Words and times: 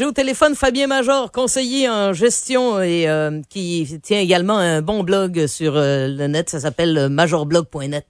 J'ai 0.00 0.06
au 0.06 0.12
téléphone 0.12 0.54
Fabien 0.54 0.86
Major, 0.86 1.30
conseiller 1.30 1.86
en 1.86 2.14
gestion 2.14 2.80
et 2.80 3.06
euh, 3.06 3.42
qui 3.50 4.00
tient 4.02 4.18
également 4.18 4.56
un 4.56 4.80
bon 4.80 5.04
blog 5.04 5.44
sur 5.44 5.76
euh, 5.76 6.08
le 6.08 6.26
net. 6.26 6.48
Ça 6.48 6.58
s'appelle 6.58 7.10
majorblog.net. 7.10 8.06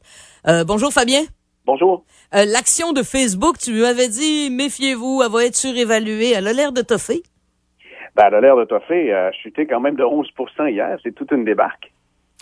Euh, 0.47 0.63
bonjour 0.65 0.93
Fabien. 0.93 1.23
Bonjour. 1.67 2.05
L'action 2.33 2.93
de 2.93 3.03
Facebook, 3.03 3.59
tu 3.59 3.73
m'avais 3.73 4.07
dit, 4.07 4.51
méfiez-vous, 4.53 5.23
elle 5.25 5.33
va 5.33 5.45
être 5.45 5.57
surévaluée. 5.57 6.31
Elle 6.31 6.47
a 6.47 6.53
l'air 6.53 6.71
de 6.71 6.83
toffer. 6.83 7.25
Ben, 8.15 8.27
elle 8.29 8.35
a 8.37 8.41
l'air 8.41 8.57
de 8.57 8.67
toffer. 8.67 9.09
Elle 9.09 9.15
a 9.17 9.33
chuté 9.33 9.67
quand 9.67 9.81
même 9.81 9.97
de 9.97 10.05
11% 10.05 10.71
hier. 10.71 10.97
C'est 11.03 11.13
toute 11.13 11.33
une 11.33 11.45
débarque. 11.45 11.91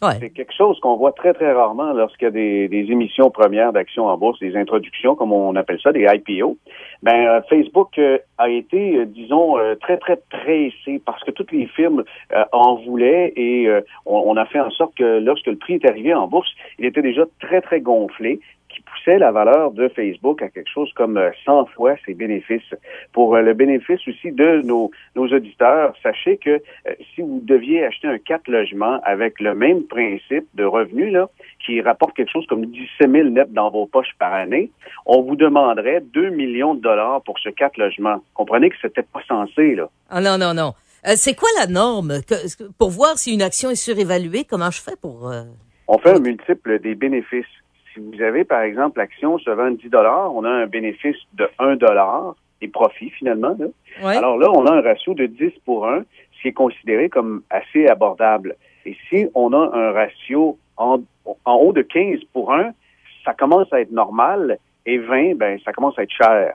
C'est 0.01 0.31
quelque 0.31 0.55
chose 0.57 0.79
qu'on 0.79 0.97
voit 0.97 1.11
très, 1.11 1.35
très 1.35 1.53
rarement 1.53 1.93
lorsqu'il 1.93 2.27
y 2.27 2.29
a 2.29 2.69
des, 2.69 2.87
émissions 2.89 3.31
premières 3.31 3.73
d'actions 3.73 4.07
en 4.07 4.17
bourse, 4.17 4.39
des 4.39 4.57
introductions, 4.57 5.17
comme 5.17 5.33
on 5.33 5.57
appelle 5.57 5.81
ça, 5.83 5.91
des 5.91 6.07
IPO. 6.07 6.57
Ben, 7.03 7.27
euh, 7.27 7.41
Facebook 7.49 7.99
euh, 7.99 8.19
a 8.39 8.49
été, 8.49 8.97
euh, 8.97 9.07
disons, 9.07 9.57
très, 9.81 9.97
très 9.97 10.17
pressé 10.31 11.03
parce 11.05 11.25
que 11.25 11.33
toutes 11.33 11.51
les 11.51 11.67
firmes 11.67 12.05
en 12.53 12.77
voulaient 12.77 13.33
et 13.37 13.69
on, 14.07 14.37
a 14.37 14.47
fait 14.47 14.61
en 14.61 14.71
sorte 14.71 14.95
que 14.95 15.19
lorsque 15.19 15.47
le 15.47 15.57
prix 15.57 15.75
est 15.75 15.89
arrivé 15.89 16.15
en 16.15 16.29
bourse, 16.29 16.49
il 16.79 16.85
était 16.85 17.03
déjà 17.03 17.25
très, 17.41 17.61
très 17.61 17.81
gonflé 17.81 18.41
poussait 18.91 19.19
la 19.19 19.31
valeur 19.33 19.73
de 19.73 19.89
Facebook 19.89 20.43
à 20.43 20.49
quelque 20.49 20.71
chose 20.71 20.93
comme 20.95 21.21
100 21.45 21.67
fois 21.67 21.95
ses 22.05 22.15
bénéfices. 22.15 22.75
Pour 23.13 23.37
le 23.37 23.55
bénéfice 23.55 24.01
aussi 24.07 24.33
de 24.33 24.63
nos, 24.63 24.91
nos 25.17 25.27
auditeurs, 25.29 25.95
sachez 26.03 26.37
que 26.37 26.63
si 27.15 27.23
vous 27.23 27.41
deviez 27.45 27.85
acheter 27.85 28.09
un 28.09 28.19
4 28.19 28.49
logements 28.49 29.01
avec 29.05 29.41
le 29.41 29.55
même 29.55 29.85
principe 29.85 30.47
de 30.55 30.65
revenu, 30.65 31.11
là, 31.11 31.29
qui 31.65 31.81
rapporte 31.81 32.15
quelque 32.15 32.33
chose 32.33 32.47
comme 32.47 32.67
17 32.67 33.11
000 33.11 33.29
net 33.31 33.53
dans 33.53 33.71
vos 33.71 33.87
poches 33.87 34.15
par 34.19 34.33
année, 34.33 34.71
on 35.07 35.23
vous 35.23 35.37
demanderait 35.37 36.01
2 36.01 36.31
millions 36.31 36.75
de 36.75 36.81
dollars 36.81 37.23
pour 37.23 37.39
ce 37.39 37.49
4 37.49 37.77
logements. 37.77 38.21
Comprenez 38.35 38.71
que 38.71 38.77
c'était 38.81 39.03
pas 39.03 39.21
censé, 39.29 39.75
là. 39.75 39.89
Ah 40.11 40.21
non, 40.21 40.39
non, 40.39 40.55
non. 40.55 40.73
Euh, 41.07 41.13
c'est 41.17 41.35
quoi 41.35 41.49
la 41.59 41.67
norme? 41.67 42.21
Pour 42.79 42.91
voir 42.91 43.19
si 43.19 43.33
une 43.33 43.43
action 43.43 43.71
est 43.71 43.77
surévaluée? 43.77 44.45
Comment 44.45 44.71
je 44.71 44.81
fais 44.81 44.97
pour... 45.01 45.31
Euh, 45.31 45.43
on 45.87 45.99
fait 45.99 46.11
un 46.11 46.21
multiple 46.21 46.81
des 46.81 46.95
bénéfices. 46.95 47.47
Si 47.99 48.17
vous 48.17 48.23
avez, 48.23 48.45
par 48.45 48.63
exemple, 48.63 48.99
l'action 48.99 49.39
se 49.39 49.51
vend 49.51 49.71
10 49.71 49.89
dollars, 49.89 50.35
on 50.35 50.45
a 50.45 50.51
un 50.51 50.67
bénéfice 50.67 51.17
de 51.35 51.49
1 51.59 51.77
dollar 51.77 52.37
et 52.61 52.69
profit 52.69 53.11
finalement. 53.11 53.57
Alors 54.03 54.39
là, 54.39 54.51
on 54.51 54.67
a 54.67 54.73
un 54.73 54.81
ratio 54.81 55.15
de 55.15 55.27
10 55.27 55.53
pour 55.65 55.87
1, 55.87 56.03
ce 56.37 56.43
qui 56.43 56.49
est 56.49 56.53
considéré 56.53 57.09
comme 57.09 57.43
assez 57.51 57.87
abordable. 57.89 58.57
Et 58.87 58.97
si 59.09 59.27
on 59.35 59.53
a 59.53 59.77
un 59.77 59.93
ratio 59.93 60.59
en, 60.77 61.01
en 61.45 61.55
haut 61.55 61.73
de 61.73 61.83
15 61.83 62.21
pour 62.33 62.53
1, 62.53 62.71
ça 63.25 63.35
commence 63.35 63.73
à 63.73 63.81
être 63.81 63.91
normal 63.91 64.59
et 64.87 64.99
20, 64.99 65.35
ben, 65.37 65.59
ça 65.65 65.73
commence 65.73 65.99
à 65.99 66.03
être 66.03 66.13
cher. 66.13 66.55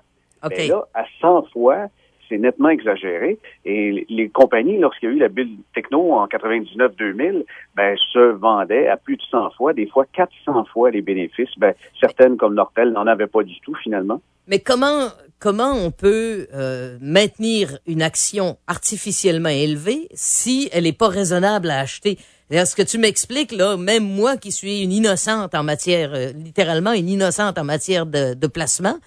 Mais 0.49 0.67
là, 0.67 0.86
à 0.94 1.03
100 1.21 1.44
fois, 1.53 1.88
c'est 2.30 2.38
nettement 2.38 2.70
exagéré. 2.70 3.38
Et 3.66 4.06
les 4.10 4.30
compagnies, 4.30 4.78
lorsqu'il 4.78 5.10
y 5.10 5.12
a 5.12 5.16
eu 5.16 5.20
la 5.20 5.30
bulle 5.30 5.58
techno 5.74 6.14
en 6.14 6.28
99-2000, 6.28 7.46
ben, 7.76 7.98
se 8.12 8.32
vendaient 8.32 8.88
à 8.88 8.98
plus 8.98 9.18
de 9.18 9.22
100 9.30 9.52
fois, 9.52 9.74
des 9.74 9.88
fois 9.88 10.06
400 10.14 10.66
fois 10.66 10.92
les 10.92 11.02
bénéfices. 11.02 11.50
Ben, 11.58 11.74
certaines, 12.00 12.38
comme 12.38 12.56
Nortel, 12.56 12.92
n'en 12.92 13.08
avaient 13.08 13.28
pas 13.28 13.44
du 13.44 13.60
tout, 13.62 13.76
finalement. 13.76 14.22
Mais 14.48 14.60
comment, 14.60 15.08
comment 15.40 15.74
on 15.74 15.92
peut 15.92 16.48
euh, 16.54 16.98
maintenir 17.02 17.78
une 17.88 18.02
action 18.02 18.58
artificiellement 18.68 19.50
élevée 19.50 20.10
si 20.14 20.70
elle 20.74 20.84
n'est 20.84 20.94
pas 20.94 21.08
raisonnable 21.08 21.70
à 21.70 21.80
acheter? 21.80 22.18
Ce 22.52 22.76
que 22.76 22.84
tu 22.84 23.00
m'expliques, 23.00 23.52
là, 23.52 23.78
même 23.78 24.04
moi 24.04 24.38
qui 24.38 24.52
suis 24.52 24.84
une 24.84 24.92
innocente 24.92 25.56
en 25.56 25.64
matière, 25.64 26.14
euh, 26.14 26.32
littéralement 26.34 26.92
une 26.92 27.10
innocente 27.10 27.58
en 27.58 27.64
matière 27.64 28.06
de, 28.06 28.36
de 28.36 28.48
placement, 28.48 28.98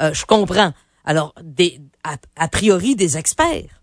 euh, 0.00 0.12
je 0.12 0.24
comprends. 0.24 0.72
Alors, 1.04 1.34
des, 1.42 1.78
a, 2.02 2.48
priori, 2.48 2.96
des 2.96 3.18
experts. 3.18 3.80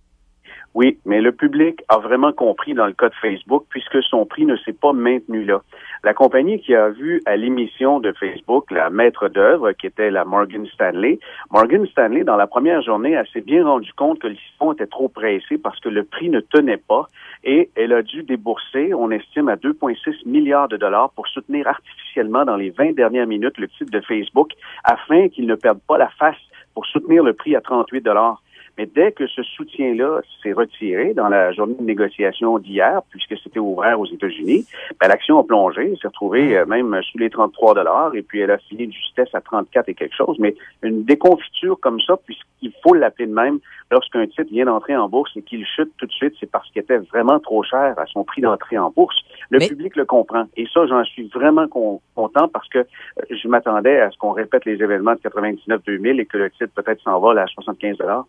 Oui, 0.74 1.00
mais 1.06 1.20
le 1.20 1.34
public 1.34 1.82
a 1.90 1.98
vraiment 1.98 2.32
compris 2.32 2.74
dans 2.74 2.86
le 2.86 2.94
cas 2.94 3.10
de 3.10 3.16
Facebook 3.16 3.66
puisque 3.70 4.02
son 4.04 4.26
prix 4.26 4.46
ne 4.46 4.56
s'est 4.56 4.72
pas 4.72 4.94
maintenu 4.94 5.44
là. 5.44 5.62
La 6.06 6.14
compagnie 6.14 6.62
qui 6.62 6.74
a 6.74 6.88
vu 6.88 7.22
à 7.26 7.36
l'émission 7.36 8.00
de 8.00 8.14
Facebook 8.14 8.72
la 8.72 8.90
maître 8.90 9.28
d'œuvre 9.28 9.74
qui 9.74 9.88
était 9.88 10.10
la 10.10 10.24
Morgan 10.24 10.66
Stanley, 10.74 11.20
Morgan 11.52 11.86
Stanley 11.88 12.24
dans 12.24 12.38
la 12.38 12.48
première 12.48 12.82
journée, 12.82 13.12
elle 13.12 13.28
s'est 13.34 13.42
bien 13.42 13.66
rendu 13.66 13.92
compte 13.94 14.20
que 14.20 14.28
le 14.28 14.36
siphon 14.36 14.72
était 14.72 14.88
trop 14.88 15.10
pressé 15.10 15.58
parce 15.58 15.78
que 15.82 15.90
le 15.90 16.06
prix 16.06 16.30
ne 16.30 16.40
tenait 16.40 16.78
pas 16.78 17.08
et 17.44 17.70
elle 17.76 17.92
a 17.92 18.02
dû 18.02 18.24
débourser, 18.24 18.94
on 18.94 19.12
estime 19.12 19.50
à 19.50 19.58
2,6 19.58 20.26
milliards 20.26 20.70
de 20.70 20.78
dollars 20.78 21.12
pour 21.12 21.28
soutenir 21.28 21.68
artificiellement 21.68 22.46
dans 22.46 22.56
les 22.56 22.70
20 22.70 22.96
dernières 22.96 23.28
minutes 23.28 23.58
le 23.58 23.68
titre 23.68 23.92
de 23.92 24.00
Facebook 24.00 24.54
afin 24.86 25.28
qu'il 25.28 25.48
ne 25.48 25.56
perde 25.56 25.82
pas 25.86 25.98
la 25.98 26.10
face 26.18 26.38
pour 26.74 26.86
soutenir 26.86 27.24
le 27.24 27.34
prix 27.34 27.56
à 27.56 27.62
38 27.62 28.02
dollars. 28.02 28.42
Mais 28.78 28.86
dès 28.86 29.12
que 29.12 29.28
ce 29.28 29.44
soutien-là 29.44 30.22
s'est 30.42 30.54
retiré 30.54 31.14
dans 31.14 31.28
la 31.28 31.52
journée 31.52 31.76
de 31.80 31.84
négociation 31.84 32.58
d'hier, 32.60 33.02
puisque 33.10 33.36
c'était 33.44 33.60
ouvert 33.60 34.00
aux 34.00 34.06
États-Unis, 34.06 34.66
ben, 35.00 35.08
l'action 35.08 35.40
a 35.40 35.44
plongé, 35.44 35.96
s'est 36.02 36.08
retrouvée 36.08 36.58
euh, 36.58 36.66
même 36.66 37.00
sous 37.04 37.18
les 37.18 37.30
33 37.30 37.76
dollars, 37.76 38.16
et 38.16 38.22
puis 38.22 38.40
elle 38.40 38.52
a 38.52 38.58
fini 38.58 38.88
de 38.88 38.94
justesse 38.94 39.30
à 39.34 39.42
34 39.42 39.90
et 39.90 39.94
quelque 39.94 40.16
chose. 40.16 40.38
Mais 40.40 40.56
une 40.84 41.04
déconfiture 41.04 41.80
comme 41.80 42.00
ça, 42.02 42.18
puisqu'il 42.26 42.72
faut 42.84 42.94
l'appeler 42.94 43.28
de 43.28 43.34
même, 43.34 43.60
lorsqu'un 43.92 44.26
titre 44.26 44.52
vient 44.52 44.66
d'entrer 44.66 44.96
en 44.96 45.10
bourse 45.10 45.32
et 45.36 45.42
qu'il 45.42 45.66
chute 45.66 45.92
tout 45.98 46.06
de 46.06 46.12
suite, 46.12 46.34
c'est 46.40 46.50
parce 46.50 46.70
qu'il 46.72 46.82
était 46.82 46.98
vraiment 46.98 47.40
trop 47.40 47.64
cher 47.64 47.94
à 47.98 48.06
son 48.06 48.24
prix 48.24 48.42
d'entrée 48.42 48.78
en 48.78 48.90
bourse. 48.90 49.16
Le 49.50 49.60
public 49.60 49.96
le 49.96 50.06
comprend. 50.06 50.46
Et 50.56 50.66
ça, 50.74 50.86
j'en 50.88 51.04
suis 51.04 51.28
vraiment 51.28 51.68
content 51.68 52.48
parce 52.48 52.68
que 52.70 52.80
euh, 52.80 52.86
je 53.30 53.48
m'attendais 53.48 54.00
à 54.00 54.10
ce 54.12 54.18
qu'on 54.18 54.32
répète 54.32 54.66
les 54.66 54.82
événements 54.82 55.14
de 55.14 55.20
99-2000 55.20 56.20
et 56.20 56.26
que 56.26 56.38
le 56.38 56.50
titre 56.50 56.72
peut-être 56.74 57.02
s'envole 57.02 57.38
à 57.38 57.48
75 57.48 57.98
dollars. 57.98 58.26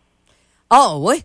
Ah, 0.75 0.97
ouais? 0.97 1.17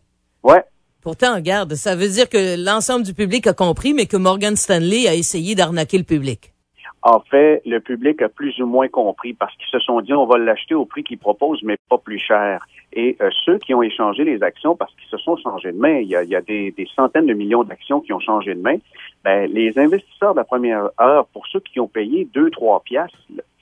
Ouais. 0.42 0.62
Pourtant, 1.02 1.34
regarde, 1.36 1.72
ça 1.72 1.96
veut 1.96 2.08
dire 2.08 2.28
que 2.28 2.62
l'ensemble 2.62 3.02
du 3.02 3.14
public 3.14 3.46
a 3.46 3.54
compris, 3.54 3.94
mais 3.94 4.04
que 4.04 4.18
Morgan 4.18 4.54
Stanley 4.56 5.08
a 5.08 5.14
essayé 5.14 5.54
d'arnaquer 5.54 5.96
le 5.96 6.04
public. 6.04 6.52
En 7.00 7.20
fait, 7.20 7.62
le 7.64 7.80
public 7.80 8.20
a 8.20 8.28
plus 8.28 8.60
ou 8.60 8.66
moins 8.66 8.88
compris 8.88 9.32
parce 9.32 9.56
qu'ils 9.56 9.70
se 9.70 9.78
sont 9.78 10.02
dit 10.02 10.12
on 10.12 10.26
va 10.26 10.36
l'acheter 10.36 10.74
au 10.74 10.84
prix 10.84 11.02
qu'ils 11.02 11.16
proposent, 11.16 11.62
mais 11.62 11.78
pas 11.88 11.96
plus 11.96 12.18
cher. 12.18 12.66
Et 12.92 13.16
euh, 13.22 13.30
ceux 13.46 13.56
qui 13.56 13.72
ont 13.72 13.80
échangé 13.80 14.24
les 14.24 14.42
actions 14.42 14.76
parce 14.76 14.92
qu'ils 14.96 15.08
se 15.08 15.16
sont 15.16 15.38
changés 15.38 15.72
de 15.72 15.78
main, 15.78 16.00
il 16.00 16.08
y 16.08 16.14
a, 16.14 16.40
des, 16.42 16.74
centaines 16.94 17.24
de 17.24 17.32
millions 17.32 17.64
d'actions 17.64 18.02
qui 18.02 18.12
ont 18.12 18.20
changé 18.20 18.54
de 18.54 18.60
main. 18.60 18.76
Ben, 19.24 19.50
les 19.50 19.78
investisseurs 19.78 20.34
de 20.34 20.40
la 20.40 20.44
première 20.44 20.90
heure, 21.00 21.26
pour 21.28 21.46
ceux 21.46 21.60
qui 21.60 21.80
ont 21.80 21.88
payé 21.88 22.28
2-3 22.34 22.82
piastres, 22.82 23.16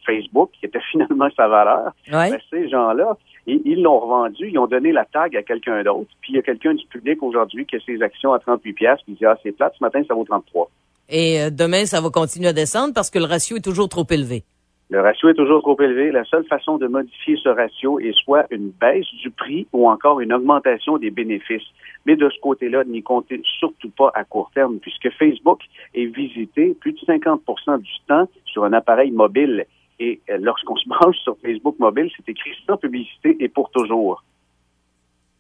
Facebook, 0.05 0.51
qui 0.59 0.67
était 0.67 0.81
finalement 0.91 1.29
sa 1.37 1.47
valeur, 1.47 1.93
ben, 2.11 2.37
ces 2.51 2.69
gens-là, 2.69 3.17
ils 3.47 3.83
l'ont 3.83 4.01
revendu, 4.01 4.49
ils 4.51 4.59
ont 4.59 4.67
donné 4.67 4.93
la 4.93 5.05
tag 5.05 5.37
à 5.37 5.43
quelqu'un 5.43 5.83
d'autre, 5.83 6.11
puis 6.21 6.33
il 6.33 6.37
y 6.37 6.39
a 6.39 6.43
quelqu'un 6.43 6.75
du 6.75 6.87
public 6.87 7.23
aujourd'hui 7.23 7.65
qui 7.67 7.77
a 7.77 7.81
ses 7.81 8.03
actions 8.03 8.33
à 8.33 8.39
38 8.39 8.73
pièces, 8.73 9.01
puis 9.05 9.13
il 9.13 9.17
dit 9.17 9.25
ah 9.25 9.39
c'est 9.43 9.53
plate, 9.53 9.75
ce 9.79 9.85
matin 9.85 10.03
ça 10.07 10.15
vaut 10.15 10.25
33. 10.25 10.71
Et 11.09 11.41
euh, 11.41 11.51
demain 11.51 11.87
ça 11.87 12.01
va 12.01 12.11
continuer 12.11 12.49
à 12.49 12.53
descendre 12.53 12.93
parce 12.95 13.11
que 13.11 13.19
le 13.19 13.27
ratio 13.27 13.57
est 13.57 13.65
toujours 13.65 13.89
trop 13.89 14.07
élevé. 14.11 14.43
Le 14.89 15.01
ratio 15.01 15.29
est 15.29 15.35
toujours 15.35 15.63
trop 15.63 15.81
élevé. 15.81 16.13
La 16.13 16.25
seule 16.25 16.47
façon 16.47 16.79
de 16.79 16.87
modifier 16.87 17.37
ce 17.43 17.49
ratio 17.49 17.99
est 17.99 18.17
soit 18.25 18.47
une 18.53 18.71
baisse 18.71 19.07
du 19.21 19.33
prix 19.33 19.67
ou 19.73 19.89
encore 19.89 20.21
une 20.21 20.33
augmentation 20.33 20.97
des 20.97 21.11
bénéfices. 21.11 21.67
Mais 22.05 22.15
de 22.15 22.31
ce 22.31 22.39
côté-là, 22.41 22.85
n'y 22.85 23.03
comptez 23.03 23.43
surtout 23.59 23.91
pas 23.91 24.13
à 24.15 24.23
court 24.23 24.53
terme, 24.55 24.79
puisque 24.79 25.11
Facebook 25.19 25.61
est 25.93 26.07
visité 26.07 26.77
plus 26.81 26.93
de 26.93 26.99
50% 26.99 27.81
du 27.81 27.91
temps 28.07 28.29
sur 28.45 28.63
un 28.65 28.73
appareil 28.73 29.11
mobile. 29.11 29.67
Et 29.99 30.21
euh, 30.31 30.39
lorsqu'on 30.41 30.77
se 30.77 30.89
branche 30.89 31.17
sur 31.19 31.37
Facebook 31.43 31.77
mobile, 31.79 32.11
c'est 32.17 32.29
écrit 32.29 32.51
sans 32.67 32.77
publicité 32.77 33.37
et 33.41 33.49
pour 33.49 33.71
toujours. 33.71 34.23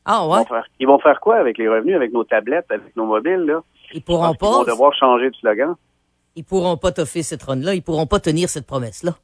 Ah 0.04 0.26
ouais? 0.26 0.42
Ils 0.78 0.86
vont, 0.86 0.98
faire, 1.00 1.20
quoi 1.20 1.36
avec 1.36 1.58
les 1.58 1.68
revenus, 1.68 1.96
avec 1.96 2.12
nos 2.12 2.24
tablettes, 2.24 2.70
avec 2.70 2.94
nos 2.96 3.06
mobiles, 3.06 3.40
là? 3.40 3.62
Ils 3.92 4.02
pourront 4.02 4.34
pas. 4.34 4.46
Ils 4.46 4.58
vont 4.58 4.64
devoir 4.64 4.94
changer 4.94 5.30
de 5.30 5.34
slogan. 5.36 5.74
Ils 6.36 6.44
pourront 6.44 6.76
pas 6.76 6.92
t'offrir 6.92 7.24
cette 7.24 7.42
run-là. 7.42 7.74
Ils 7.74 7.82
pourront 7.82 8.06
pas 8.06 8.20
tenir 8.20 8.48
cette 8.48 8.66
promesse-là. 8.66 9.16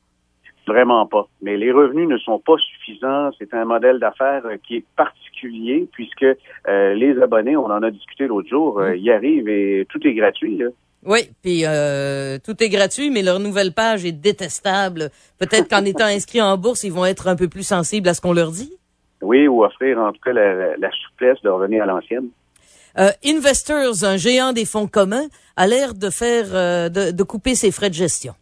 Vraiment 0.66 1.06
pas. 1.06 1.28
Mais 1.40 1.56
les 1.56 1.72
revenus 1.72 2.08
ne 2.08 2.18
sont 2.18 2.38
pas 2.38 2.56
suffisants. 2.56 3.30
C'est 3.38 3.54
un 3.54 3.64
modèle 3.64 3.98
d'affaires 4.00 4.42
euh, 4.44 4.56
qui 4.66 4.76
est 4.76 4.84
particulier 4.96 5.88
puisque 5.92 6.24
euh, 6.24 6.94
les 6.94 7.20
abonnés, 7.20 7.56
on 7.56 7.66
en 7.66 7.82
a 7.82 7.90
discuté 7.90 8.26
l'autre 8.26 8.48
jour, 8.48 8.80
mm. 8.80 8.96
y 8.96 9.10
arrivent 9.10 9.48
et 9.48 9.86
tout 9.88 10.04
est 10.06 10.14
gratuit. 10.14 10.58
Là. 10.58 10.66
Oui, 11.04 11.30
puis 11.42 11.62
euh, 11.66 12.38
tout 12.44 12.62
est 12.62 12.68
gratuit, 12.68 13.10
mais 13.10 13.22
leur 13.22 13.40
nouvelle 13.40 13.72
page 13.72 14.04
est 14.04 14.12
détestable. 14.12 15.10
Peut-être 15.38 15.68
qu'en 15.68 15.84
étant 15.84 16.04
inscrits 16.06 16.40
en 16.40 16.56
bourse, 16.56 16.84
ils 16.84 16.92
vont 16.92 17.04
être 17.04 17.26
un 17.26 17.34
peu 17.34 17.48
plus 17.48 17.64
sensibles 17.64 18.08
à 18.08 18.14
ce 18.14 18.20
qu'on 18.20 18.32
leur 18.32 18.52
dit. 18.52 18.72
Oui, 19.20 19.48
ou 19.48 19.64
offrir 19.64 19.98
en 19.98 20.12
tout 20.12 20.20
cas 20.24 20.32
la, 20.32 20.90
souplesse 21.04 21.40
de 21.42 21.48
revenir 21.48 21.82
à 21.82 21.86
l'ancienne. 21.86 22.28
Euh, 22.98 23.10
Investors, 23.24 24.04
un 24.04 24.16
géant 24.16 24.52
des 24.52 24.64
fonds 24.64 24.86
communs, 24.86 25.26
a 25.56 25.66
l'air 25.66 25.94
de 25.94 26.10
faire 26.10 26.46
euh, 26.52 26.88
de, 26.88 27.22
couper 27.22 27.54
ses 27.54 27.70
frais 27.70 27.88
de 27.88 27.94
gestion. 27.94 28.34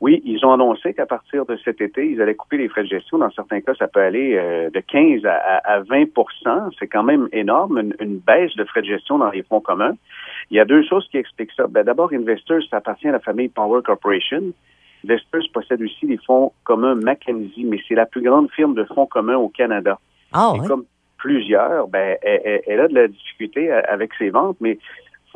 Oui, 0.00 0.22
ils 0.24 0.44
ont 0.44 0.52
annoncé 0.52 0.92
qu'à 0.92 1.06
partir 1.06 1.46
de 1.46 1.56
cet 1.64 1.80
été, 1.80 2.06
ils 2.06 2.20
allaient 2.20 2.34
couper 2.34 2.58
les 2.58 2.68
frais 2.68 2.82
de 2.82 2.88
gestion. 2.88 3.18
Dans 3.18 3.30
certains 3.30 3.60
cas, 3.60 3.74
ça 3.74 3.88
peut 3.88 4.00
aller 4.00 4.34
de 4.34 4.80
15 4.80 5.22
à, 5.24 5.80
20% 5.80 6.70
C'est 6.78 6.86
quand 6.86 7.02
même 7.02 7.28
énorme, 7.32 7.92
une, 7.98 8.18
baisse 8.18 8.54
de 8.56 8.64
frais 8.64 8.82
de 8.82 8.86
gestion 8.86 9.18
dans 9.18 9.30
les 9.30 9.42
fonds 9.42 9.60
communs. 9.60 9.96
Il 10.50 10.56
y 10.56 10.60
a 10.60 10.64
deux 10.64 10.82
choses 10.84 11.08
qui 11.10 11.16
expliquent 11.16 11.52
ça. 11.56 11.66
Ben, 11.66 11.82
D'abord, 11.82 12.12
Investors, 12.12 12.62
ça 12.70 12.76
appartient 12.76 13.08
à 13.08 13.12
la 13.12 13.20
famille 13.20 13.48
Power 13.48 13.80
Corporation. 13.82 14.52
Investors 15.04 15.48
possède 15.52 15.80
aussi 15.82 16.06
des 16.06 16.18
fonds 16.18 16.52
communs 16.64 16.94
Mackenzie, 16.94 17.64
mais 17.64 17.78
c'est 17.88 17.94
la 17.94 18.06
plus 18.06 18.22
grande 18.22 18.50
firme 18.50 18.74
de 18.74 18.84
fonds 18.84 19.06
communs 19.06 19.36
au 19.36 19.48
Canada. 19.48 19.98
Ah, 20.32 20.52
comme 20.66 20.84
plusieurs, 21.18 21.88
ben, 21.88 22.16
elle, 22.22 22.80
a 22.80 22.88
de 22.88 22.94
la 22.94 23.08
difficulté 23.08 23.70
avec 23.70 24.12
ses 24.18 24.30
ventes, 24.30 24.56
mais 24.60 24.78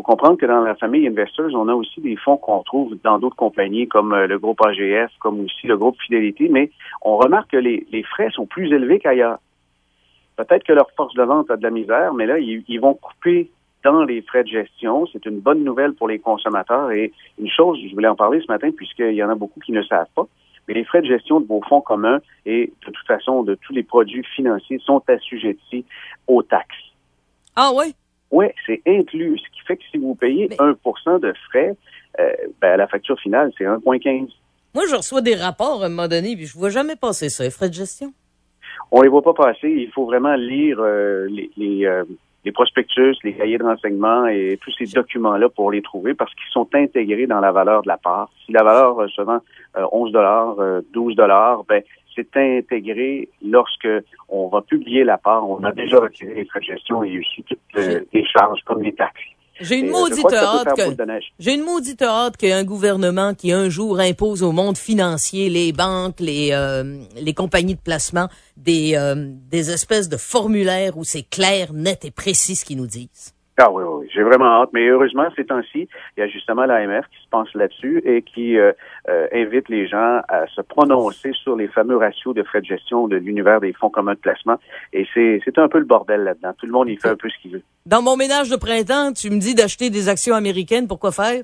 faut 0.00 0.12
comprendre 0.12 0.38
que 0.38 0.46
dans 0.46 0.62
la 0.62 0.74
famille 0.76 1.06
Investors, 1.06 1.50
on 1.52 1.68
a 1.68 1.74
aussi 1.74 2.00
des 2.00 2.16
fonds 2.16 2.38
qu'on 2.38 2.62
trouve 2.62 2.96
dans 3.04 3.18
d'autres 3.18 3.36
compagnies 3.36 3.86
comme 3.86 4.16
le 4.16 4.38
groupe 4.38 4.64
AGF, 4.64 5.10
comme 5.18 5.40
aussi 5.40 5.66
le 5.66 5.76
groupe 5.76 6.00
Fidélité, 6.00 6.48
mais 6.48 6.70
on 7.02 7.18
remarque 7.18 7.50
que 7.50 7.58
les, 7.58 8.02
frais 8.04 8.30
sont 8.30 8.46
plus 8.46 8.72
élevés 8.72 8.98
qu'ailleurs. 8.98 9.38
Peut-être 10.36 10.64
que 10.64 10.72
leur 10.72 10.90
force 10.92 11.12
de 11.14 11.22
vente 11.22 11.50
a 11.50 11.56
de 11.58 11.62
la 11.62 11.70
misère, 11.70 12.14
mais 12.14 12.24
là, 12.24 12.38
ils 12.38 12.80
vont 12.80 12.94
couper 12.94 13.50
dans 13.84 14.04
les 14.04 14.22
frais 14.22 14.42
de 14.42 14.48
gestion. 14.48 15.06
C'est 15.12 15.26
une 15.26 15.40
bonne 15.40 15.64
nouvelle 15.64 15.92
pour 15.92 16.08
les 16.08 16.18
consommateurs. 16.18 16.90
Et 16.92 17.12
une 17.38 17.50
chose, 17.50 17.78
je 17.86 17.94
voulais 17.94 18.08
en 18.08 18.16
parler 18.16 18.40
ce 18.40 18.50
matin, 18.50 18.70
puisqu'il 18.74 19.12
y 19.12 19.22
en 19.22 19.28
a 19.28 19.34
beaucoup 19.34 19.60
qui 19.60 19.72
ne 19.72 19.82
savent 19.82 20.08
pas, 20.14 20.26
mais 20.66 20.74
les 20.74 20.84
frais 20.84 21.02
de 21.02 21.08
gestion 21.08 21.40
de 21.40 21.46
vos 21.46 21.60
fonds 21.68 21.82
communs 21.82 22.20
et 22.46 22.72
de 22.86 22.90
toute 22.90 23.06
façon 23.06 23.42
de 23.42 23.54
tous 23.54 23.74
les 23.74 23.82
produits 23.82 24.24
financiers 24.34 24.78
sont 24.78 25.02
assujettis 25.08 25.84
aux 26.26 26.42
taxes. 26.42 26.94
Ah 27.54 27.70
oui? 27.74 27.94
Oui, 28.30 28.46
c'est 28.66 28.80
inclus. 28.86 29.38
Ce 29.38 29.50
qui 29.50 29.60
fait 29.66 29.76
que 29.76 29.82
si 29.90 29.98
vous 29.98 30.14
payez 30.14 30.48
1% 30.48 31.20
de 31.20 31.32
frais, 31.48 31.74
euh, 32.18 32.30
ben, 32.60 32.76
la 32.76 32.86
facture 32.86 33.18
finale, 33.18 33.52
c'est 33.58 33.64
1,15 33.64 34.28
Moi, 34.74 34.84
je 34.88 34.94
reçois 34.94 35.20
des 35.20 35.34
rapports 35.34 35.82
à 35.82 35.86
un 35.86 35.88
moment 35.88 36.08
donné, 36.08 36.36
puis 36.36 36.46
je 36.46 36.56
ne 36.56 36.60
vois 36.60 36.70
jamais 36.70 36.96
passer 36.96 37.28
ça, 37.28 37.44
les 37.44 37.50
frais 37.50 37.68
de 37.68 37.74
gestion? 37.74 38.12
On 38.92 39.02
les 39.02 39.08
voit 39.08 39.22
pas 39.22 39.34
passer. 39.34 39.68
Il 39.68 39.90
faut 39.90 40.04
vraiment 40.04 40.34
lire 40.34 40.78
euh, 40.80 41.28
les, 41.56 41.86
euh, 41.86 42.04
les 42.44 42.52
prospectus, 42.52 43.16
les 43.24 43.34
cahiers 43.34 43.58
de 43.58 43.64
renseignement 43.64 44.26
et 44.26 44.58
tous 44.60 44.72
ces 44.78 44.86
documents-là 44.86 45.48
pour 45.48 45.70
les 45.70 45.82
trouver 45.82 46.14
parce 46.14 46.32
qu'ils 46.34 46.52
sont 46.52 46.68
intégrés 46.74 47.26
dans 47.26 47.40
la 47.40 47.52
valeur 47.52 47.82
de 47.82 47.88
la 47.88 47.98
part. 47.98 48.30
Si 48.46 48.52
la 48.52 48.62
valeur 48.62 49.08
se 49.10 49.22
vend 49.22 49.40
11 49.76 50.12
dollars, 50.12 50.56
12 50.92 51.14
dollars, 51.14 51.64
ben 51.68 51.82
c'est 52.32 52.58
intégré 52.58 53.28
lorsque 53.42 53.88
on 54.28 54.48
va 54.48 54.62
publier 54.62 55.04
la 55.04 55.18
part. 55.18 55.48
On 55.48 55.62
a 55.64 55.72
déjà 55.72 55.98
retiré 55.98 56.34
les 56.34 56.44
frais 56.44 56.60
de 56.60 56.64
gestion 56.64 57.02
et 57.04 57.18
aussi 57.18 57.42
toutes 57.44 57.58
les 58.12 58.24
charges 58.26 58.60
comme 58.64 58.82
les 58.82 58.94
taxes. 58.94 59.20
J'ai 59.60 59.76
une 59.76 59.90
maudite 59.90 60.32
hâte 60.32 60.74
que, 60.74 60.82
j'ai 61.38 61.54
une 61.54 61.62
maudite 61.62 62.00
hâte 62.00 62.38
qu'un 62.38 62.64
gouvernement 62.64 63.34
qui 63.34 63.52
un 63.52 63.68
jour 63.68 64.00
impose 64.00 64.42
au 64.42 64.52
monde 64.52 64.78
financier, 64.78 65.50
les 65.50 65.72
banques, 65.72 66.18
les 66.18 66.50
euh, 66.52 66.98
les 67.20 67.34
compagnies 67.34 67.74
de 67.74 67.80
placement, 67.80 68.28
des 68.56 68.94
euh, 68.94 69.14
des 69.50 69.70
espèces 69.70 70.08
de 70.08 70.16
formulaires 70.16 70.96
où 70.96 71.04
c'est 71.04 71.28
clair, 71.28 71.74
net 71.74 72.06
et 72.06 72.10
précis 72.10 72.56
ce 72.56 72.64
qu'ils 72.64 72.78
nous 72.78 72.86
disent. 72.86 73.34
Ah 73.62 73.70
oui, 73.70 73.84
oui, 73.84 74.08
j'ai 74.14 74.22
vraiment 74.22 74.62
hâte. 74.62 74.70
Mais 74.72 74.88
heureusement, 74.88 75.28
ces 75.36 75.44
temps-ci, 75.44 75.86
il 76.16 76.20
y 76.20 76.22
a 76.22 76.28
justement 76.28 76.64
l'AMF 76.64 77.04
qui 77.10 77.22
se 77.22 77.28
pense 77.28 77.52
là-dessus 77.52 78.00
et 78.06 78.22
qui 78.22 78.56
euh, 78.56 78.72
euh, 79.10 79.26
invite 79.34 79.68
les 79.68 79.86
gens 79.86 80.22
à 80.28 80.46
se 80.46 80.62
prononcer 80.62 81.32
sur 81.34 81.56
les 81.56 81.68
fameux 81.68 81.98
ratios 81.98 82.34
de 82.34 82.42
frais 82.42 82.62
de 82.62 82.66
gestion 82.66 83.06
de 83.06 83.16
l'univers 83.16 83.60
des 83.60 83.74
fonds 83.74 83.90
communs 83.90 84.14
de 84.14 84.18
placement. 84.18 84.56
Et 84.94 85.06
c'est, 85.12 85.42
c'est 85.44 85.58
un 85.58 85.68
peu 85.68 85.78
le 85.78 85.84
bordel 85.84 86.22
là-dedans. 86.22 86.52
Tout 86.56 86.64
le 86.64 86.72
monde 86.72 86.88
y 86.88 86.96
fait 86.96 87.10
un 87.10 87.16
peu 87.16 87.28
ce 87.28 87.38
qu'il 87.42 87.52
veut. 87.52 87.62
Dans 87.84 88.00
mon 88.00 88.16
ménage 88.16 88.48
de 88.48 88.56
printemps, 88.56 89.12
tu 89.12 89.28
me 89.28 89.38
dis 89.38 89.54
d'acheter 89.54 89.90
des 89.90 90.08
actions 90.08 90.34
américaines. 90.34 90.88
Pourquoi 90.88 91.12
faire? 91.12 91.42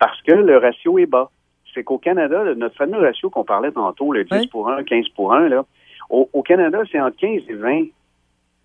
Parce 0.00 0.20
que 0.22 0.32
le 0.32 0.58
ratio 0.58 0.98
est 0.98 1.06
bas. 1.06 1.30
C'est 1.72 1.84
qu'au 1.84 1.98
Canada, 1.98 2.42
notre 2.56 2.74
fameux 2.74 2.98
ratio 2.98 3.30
qu'on 3.30 3.44
parlait 3.44 3.70
tantôt, 3.70 4.12
le 4.12 4.24
10 4.24 4.46
pour 4.46 4.68
1, 4.68 4.82
15 4.82 5.08
pour 5.14 5.32
1, 5.34 5.48
là, 5.48 5.64
au, 6.10 6.28
au 6.32 6.42
Canada, 6.42 6.80
c'est 6.90 7.00
entre 7.00 7.16
15 7.18 7.42
et 7.48 7.54
20. 7.54 7.84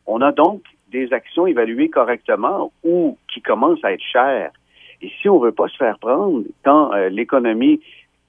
On 0.08 0.22
a 0.22 0.32
donc 0.32 0.64
des 0.94 1.12
actions 1.12 1.46
évaluées 1.46 1.90
correctement 1.90 2.72
ou 2.84 3.18
qui 3.28 3.42
commencent 3.42 3.84
à 3.84 3.92
être 3.92 4.04
chères. 4.04 4.52
Et 5.02 5.12
si 5.20 5.28
on 5.28 5.40
veut 5.40 5.52
pas 5.52 5.68
se 5.68 5.76
faire 5.76 6.00
prendre 6.00 6.44
quand 6.64 6.94
euh, 6.94 7.10
l'économie 7.10 7.82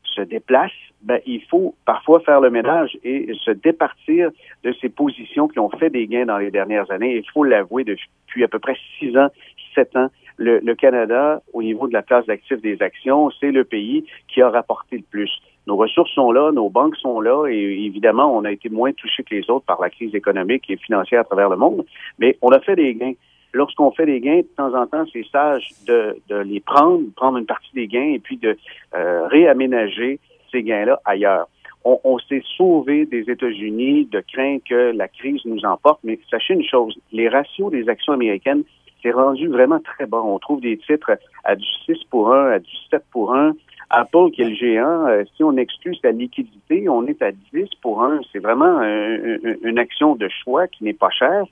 se 0.02 0.22
déplace, 0.22 0.72
ben, 1.02 1.20
il 1.26 1.42
faut 1.42 1.74
parfois 1.84 2.20
faire 2.20 2.40
le 2.40 2.50
ménage 2.50 2.96
et 3.04 3.30
se 3.44 3.50
départir 3.50 4.30
de 4.64 4.72
ces 4.80 4.88
positions 4.88 5.46
qui 5.46 5.58
ont 5.58 5.68
fait 5.68 5.90
des 5.90 6.06
gains 6.06 6.26
dans 6.26 6.38
les 6.38 6.50
dernières 6.50 6.90
années. 6.90 7.16
Il 7.16 7.30
faut 7.30 7.44
l'avouer, 7.44 7.84
depuis 7.84 8.42
à 8.42 8.48
peu 8.48 8.58
près 8.58 8.76
six 8.98 9.16
ans, 9.16 9.28
sept 9.74 9.94
ans, 9.96 10.08
le, 10.36 10.60
le 10.60 10.74
Canada, 10.74 11.42
au 11.52 11.62
niveau 11.62 11.86
de 11.86 11.92
la 11.92 12.02
classe 12.02 12.26
d'actifs 12.26 12.62
des 12.62 12.80
actions, 12.80 13.30
c'est 13.38 13.52
le 13.52 13.64
pays 13.64 14.04
qui 14.28 14.40
a 14.40 14.48
rapporté 14.48 14.96
le 14.96 15.04
plus 15.08 15.30
nos 15.66 15.76
ressources 15.76 16.12
sont 16.12 16.32
là, 16.32 16.52
nos 16.52 16.68
banques 16.68 16.96
sont 16.96 17.20
là, 17.20 17.46
et 17.46 17.84
évidemment, 17.84 18.36
on 18.36 18.44
a 18.44 18.52
été 18.52 18.68
moins 18.68 18.92
touchés 18.92 19.22
que 19.22 19.34
les 19.34 19.48
autres 19.50 19.64
par 19.64 19.80
la 19.80 19.90
crise 19.90 20.14
économique 20.14 20.68
et 20.68 20.76
financière 20.76 21.20
à 21.20 21.24
travers 21.24 21.48
le 21.48 21.56
monde, 21.56 21.84
mais 22.18 22.36
on 22.42 22.50
a 22.50 22.60
fait 22.60 22.76
des 22.76 22.94
gains. 22.94 23.14
Lorsqu'on 23.52 23.92
fait 23.92 24.06
des 24.06 24.20
gains, 24.20 24.38
de 24.38 24.48
temps 24.56 24.74
en 24.74 24.86
temps, 24.86 25.04
c'est 25.12 25.24
sage 25.30 25.70
de, 25.86 26.16
de, 26.28 26.36
les 26.36 26.60
prendre, 26.60 27.04
prendre 27.14 27.38
une 27.38 27.46
partie 27.46 27.72
des 27.72 27.86
gains 27.86 28.12
et 28.14 28.18
puis 28.18 28.36
de 28.36 28.56
euh, 28.94 29.26
réaménager 29.28 30.18
ces 30.50 30.62
gains-là 30.62 31.00
ailleurs. 31.04 31.46
On, 31.84 32.00
on 32.02 32.18
s'est 32.18 32.42
sauvé 32.56 33.06
des 33.06 33.30
États-Unis 33.30 34.06
de 34.06 34.20
crainte 34.32 34.62
que 34.68 34.92
la 34.96 35.06
crise 35.06 35.40
nous 35.44 35.64
emporte, 35.64 36.00
mais 36.02 36.18
sachez 36.30 36.54
une 36.54 36.64
chose, 36.64 36.98
les 37.12 37.28
ratios 37.28 37.70
des 37.70 37.88
actions 37.88 38.12
américaines, 38.12 38.64
c'est 39.04 39.12
rendu 39.12 39.48
vraiment 39.48 39.80
très 39.80 40.06
bas. 40.06 40.20
On 40.24 40.38
trouve 40.38 40.60
des 40.60 40.78
titres 40.78 41.12
à 41.44 41.54
du 41.54 41.66
6 41.86 42.04
pour 42.10 42.32
1, 42.32 42.52
à 42.52 42.58
du 42.58 42.70
7 42.90 43.02
pour 43.12 43.34
1, 43.34 43.52
Apple, 43.90 44.30
qui 44.32 44.42
est 44.42 44.48
le 44.48 44.54
géant, 44.54 45.06
euh, 45.06 45.24
si 45.36 45.44
on 45.44 45.56
exclut 45.56 45.94
sa 45.96 46.10
liquidité, 46.10 46.88
on 46.88 47.06
est 47.06 47.20
à 47.22 47.32
10 47.32 47.68
pour 47.82 48.02
1. 48.02 48.20
C'est 48.32 48.38
vraiment 48.38 48.82
une 48.82 49.78
action 49.78 50.16
de 50.16 50.28
choix 50.28 50.66
qui 50.68 50.84
n'est 50.84 50.94
pas 50.94 51.10
chère. 51.10 51.44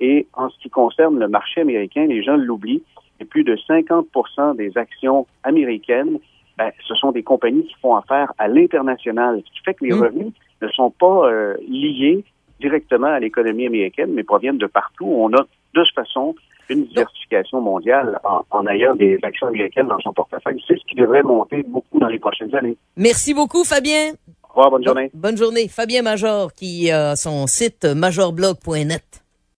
Et 0.00 0.26
en 0.32 0.48
ce 0.48 0.58
qui 0.58 0.70
concerne 0.70 1.18
le 1.18 1.28
marché 1.28 1.60
américain, 1.60 2.06
les 2.06 2.22
gens 2.22 2.36
l'oublient, 2.36 2.82
et 3.20 3.24
plus 3.24 3.44
de 3.44 3.54
50% 3.54 4.56
des 4.56 4.76
actions 4.78 5.26
américaines, 5.42 6.18
ben, 6.56 6.72
ce 6.86 6.94
sont 6.94 7.12
des 7.12 7.22
compagnies 7.22 7.64
qui 7.64 7.74
font 7.80 7.96
affaire 7.96 8.32
à 8.38 8.48
l'international, 8.48 9.42
ce 9.46 9.52
qui 9.52 9.60
fait 9.64 9.74
que 9.74 9.84
les 9.84 9.92
mmh. 9.92 10.02
revenus 10.02 10.32
ne 10.62 10.68
sont 10.68 10.90
pas 10.90 11.26
euh, 11.26 11.54
liés 11.68 12.24
directement 12.60 13.06
à 13.06 13.18
l'économie 13.18 13.66
américaine, 13.66 14.12
mais 14.12 14.22
proviennent 14.22 14.58
de 14.58 14.66
partout. 14.66 15.06
On 15.06 15.32
a 15.32 15.42
de 15.42 15.46
toute 15.72 15.94
façon 15.94 16.34
une 16.70 16.86
diversification 16.86 17.60
mondiale 17.60 18.18
en, 18.50 18.66
ayant 18.66 18.94
des 18.94 19.18
actions 19.22 19.48
américaines 19.48 19.88
dans 19.88 19.98
son 20.00 20.12
portefeuille. 20.12 20.62
C'est 20.66 20.78
ce 20.78 20.84
qui 20.88 20.94
devrait 20.94 21.22
monter 21.22 21.62
beaucoup 21.62 21.98
dans 21.98 22.08
les 22.08 22.18
prochaines 22.18 22.54
années. 22.54 22.76
Merci 22.96 23.34
beaucoup, 23.34 23.64
Fabien. 23.64 24.12
Au 24.44 24.48
revoir, 24.48 24.70
bonne 24.70 24.84
journée. 24.84 25.10
Bonne 25.14 25.36
journée. 25.36 25.68
Fabien 25.68 26.02
Major, 26.02 26.52
qui 26.52 26.90
a 26.90 27.16
son 27.16 27.46
site 27.46 27.84
majorblog.net. 27.84 29.22